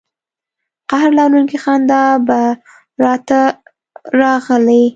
قهر 0.89 1.09
لرونکې 1.17 1.57
خندا 1.63 2.03
به 2.27 2.41
را 3.03 3.15
ته 3.27 3.41
راغلې. 4.19 4.83